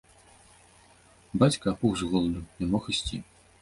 [1.45, 3.27] Бацька апух з голаду, не мог ісці.